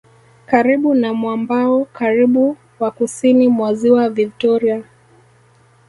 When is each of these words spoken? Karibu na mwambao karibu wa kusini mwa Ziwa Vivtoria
Karibu 0.45 0.93
na 0.95 1.13
mwambao 1.13 1.85
karibu 1.85 2.57
wa 2.79 2.91
kusini 2.91 3.47
mwa 3.49 3.73
Ziwa 3.75 4.09
Vivtoria 4.09 4.83